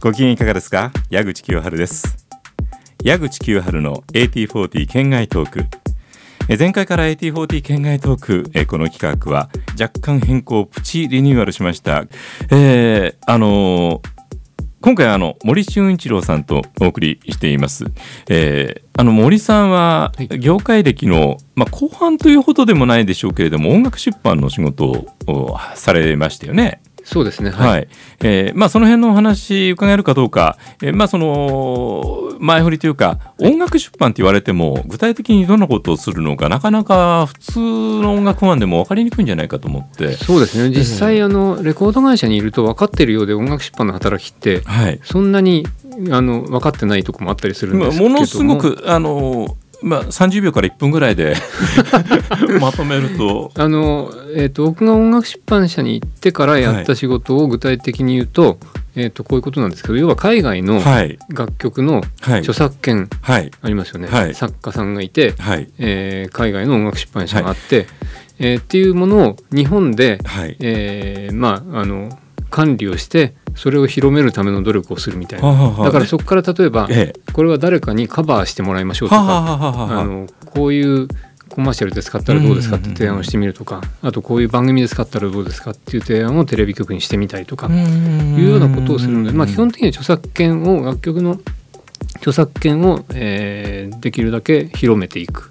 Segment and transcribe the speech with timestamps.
[0.00, 0.92] ご機嫌いかがですか？
[1.10, 2.26] 矢口清春です。
[3.02, 5.64] 矢口清春の AT40 県外トーク。
[6.48, 12.04] え前回から AT40 県外トークえこの企画は若干変更プチリニューアルしました。
[12.50, 14.08] えー、あのー
[14.80, 17.86] 今回あの森俊一郎さんとお送りしています。
[18.28, 26.80] えー、あの森さんは業界歴の、まあ、後半というほどでもないでしょうけれども音楽出版の仕事をされましたよね。
[27.08, 27.50] そうですね。
[27.50, 27.70] はい。
[27.70, 27.88] はい、
[28.20, 40.12] えー、まあその辺のお話伺えるかどうか、えー、まあその前振りというか音楽出版って言われても具体的にどんなことをするのかなかなか普通の音楽ファンでも分かりにくいんじゃないかと思って。
[40.18, 40.68] そうですね。
[40.68, 45.66] 実際あのレコード会社にいると分かってるようで音楽出版の働きって、はい、そんなに
[46.10, 48.10] あの分かってないとこもあったりするんですけども。
[48.10, 51.36] ものすごくあのまあ、30秒から1分ぐらいで
[52.60, 53.52] まとめると。
[53.56, 58.56] あの、えーと、僕が音楽出版社に行ってからやった仕事を具体的に言うとはい、
[58.96, 60.82] えーと、こういうことなんですけど要は海外の
[61.28, 67.86] 楽曲の著作権ありますよね、はい、作家さんがいて、はい、えー、海外の音楽出版社があって、はい、
[68.40, 72.18] えー、っていうものを日本で、はい、えー、まああの
[72.50, 75.76] 管理をしてそれを広めるための努力をするみたいな。
[75.84, 76.88] だからそこから例えば、
[77.32, 81.08] これは誰かにカバーしてもらいましょうとかあのこういう
[81.48, 91.40] コマーシャルで使ったらどうですかって提案をしてみるとかあとこういう番組で使ったらどうですかっていう提案をテレビ局にしてみたりとかいうようなことをするので、まあ、基本的には著作権を楽曲の
[92.28, 95.50] 著作権を、えー、できるだけ広めていく、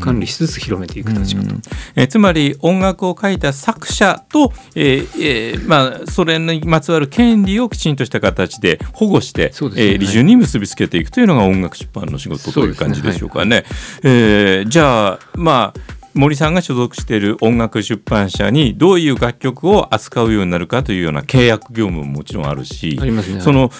[0.00, 1.54] 管理しつつ広めていく立場と、
[1.96, 9.48] えー、つまり音楽を書いた作者と、えーえーまあ、それにまつわる権利をきちんとした形で保護して、ね。
[9.48, 13.48] えー、利潤に結びつけていくというのが音楽出版の仕事という感じでしょうかね。
[13.48, 13.56] ね。
[13.56, 13.64] はい、
[14.04, 23.70] えー、じゃあまあ森さんが所属している音楽出版社にどういう楽曲を扱うようになるかというような契約業務ももちろんあるし、ね、その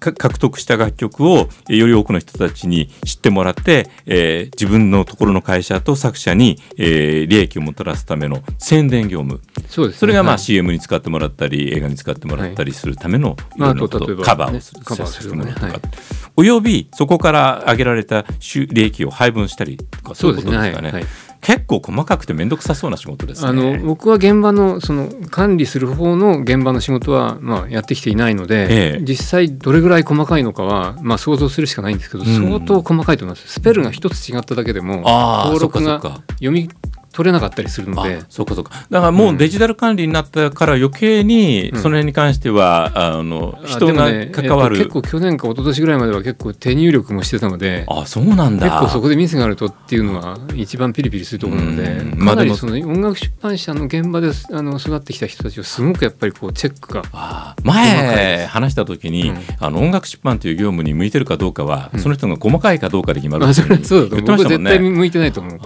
[0.00, 9.40] 獲得した楽曲をより多くの人たちに知ってもらって、えー、自分のところの会社と作者に、えー、利益をもたらすための宣伝業務。
[9.68, 13.60] そうです、ね、それがまあ CM に使ってもらったり映画に使ってもらったりするためのい。
[13.60, 15.80] ろんなことカバーをする、カバーするものとか、はい、
[16.34, 18.24] およびそこから上げられた
[18.72, 21.06] 利益を配分したりとかそういうことですかね。
[21.46, 33.48] はい結構細かくて面倒くさそうな仕事です、ね、あの僕は現場のその管理する方の現場の仕事はまあやってきていないので、ええ、実際どれぐらい細かいのかはまあ想像するしかないんですけど、うん、相当細かいと思います。
[33.48, 35.02] スペルが一つ違っただけでも
[35.46, 36.00] 登録が
[36.34, 36.68] 読み
[37.16, 38.20] 取れなかったりするので。
[38.28, 38.72] そうかそうか。
[38.90, 48.66] だからもうデジタル管理になったから余計にその辺に関しては、うん、あの人が関わる、ねえっと、結構去年か一昨年ぐらいまでは結構手入力もしてたのであそうなんだ。
[48.66, 57.04] 結構そこでミスがあるとっていうのは一番ピリピリするところなので、うん、かなりその音楽出版社の現場であの育ってきた人たちはすごくやっぱりこうチェックが。
[57.64, 65.58] 前話した時に、うん、あの音楽出版という業務に向いてるかどうかは、その人が細かいかどうかで決まるっていうそうだと思う、僕絶対向いてないと思う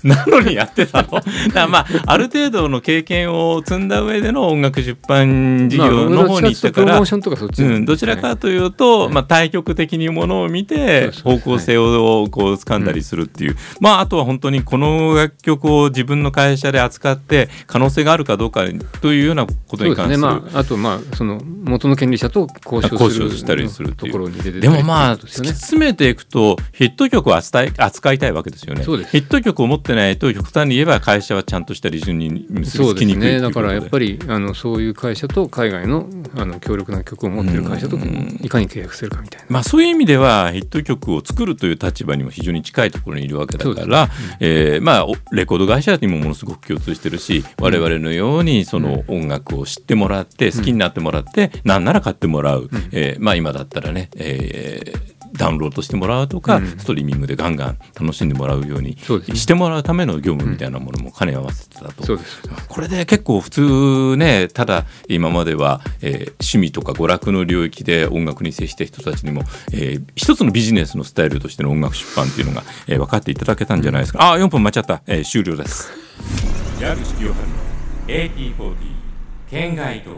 [0.04, 1.20] なのにやってたの？
[1.52, 18.64] だまあある程度の経験を積んだ上での音楽出版事業の方に行ったから、うん、どちらかというと、まあ、対極的にものを見て方向性をこう掴んだりするっていう、まああとは本当にこの楽曲を自分の会社で扱って可能性があるかどうか
[19.00, 20.22] というようなことに関する、ね。
[20.22, 28.84] まあ、あとまあその元の権利者と交渉したりするところに出てでもまあ突き詰めていくとヒット曲を扱い扱いたいわけですよね。
[28.84, 33.40] ヒット曲を持ってないと極端に言えば会社はちゃんとした利潤に結びつきにくいね。
[33.40, 62.20] だからやっぱりあのそういう会社と海外のあの強力な曲を持ってる会社といかに契約するかみたいな、まあ、そういう意味ではヒット曲を作るという立場にも非常に近いところにいるわけだから、ねうん、えー、まあ、レコード会社にもものすごく共通してるし我々のようにその音楽を知ってもらって好きになってもらって、うん、何なら買ってもらう、うん、えー、まあ、今だったらね、えーダウンロードしてもらうとか、うん、ストリーミングでガンガン楽しんでもらうようにしてもらうための業務みたいなものも兼ね合わせてたと、うん、
[62.68, 74.32] これで結構普通ねただ今までは、えー、趣味とか娯楽の領域で音楽に接した人たちにも、えー、一つのビジネスのスタイルとしての音楽出版っていうのが、えー、分かっていただけたんじゃないですか。
[74.32, 75.90] あ4分待っちゃった、えー、終了です。
[76.80, 77.54] 矢口清春の
[78.06, 78.74] AT40
[79.50, 80.10] 県外と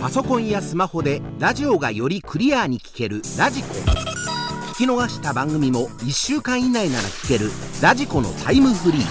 [0.00, 3.68] パソコンやスマホでラジオがよりクリアに聴けるラジコ。
[3.74, 7.50] 聞き逃した番組も1週間以内なら聞ける
[7.82, 9.02] ラジコのタイムフリー。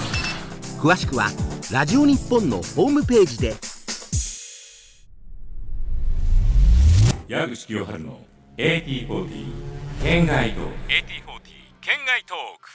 [0.80, 1.28] 詳しくは
[1.74, 3.56] ラジオ日本のホームページで。
[7.28, 8.22] 矢口清治の
[8.56, 9.46] AT40
[10.02, 10.72] 圏外トーク。
[10.88, 11.42] AT40
[11.82, 12.67] 県外トーク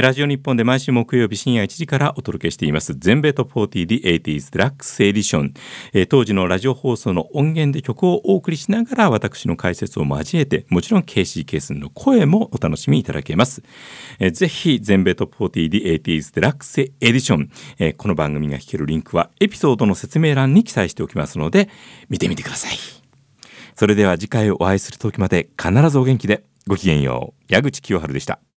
[0.00, 2.94] ラジオ日本で毎週木曜日深夜1時からお届けしています。
[2.94, 13.62] 全米トップ40 The 80s デラックスエディション、当時のラジオ放送の音源で曲をお送りしながら私の解説を交えてもちろん KC ケースの声もお楽しみいただけます、
[14.18, 21.68] えー、ぜひ全米トップ40 The 80s デラックスエディション、この番組が聴けるリンクはエピソードの説明欄に記載しておきますので
[22.08, 22.78] 見てみてください。
[23.74, 26.44] それでは次回お会いする時まで必ずお元気で。
[26.66, 27.44] ごきげんよう。
[27.52, 28.42] 矢口清春でした。